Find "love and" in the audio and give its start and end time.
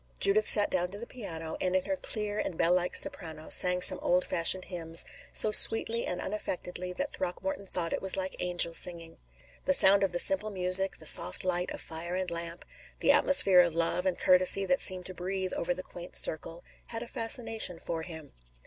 13.75-14.17